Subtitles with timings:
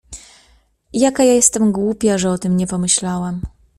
[0.93, 3.41] —Jaka ja jestem głupia, że o tym nie pomyślałam!